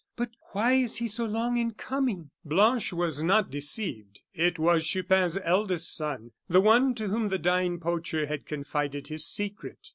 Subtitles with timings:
[0.15, 4.21] But why is he so long in coming?" Blanche was not deceived.
[4.33, 9.27] It was Chupin's eldest son; the one to whom the dying poacher had confided his
[9.27, 9.89] secret.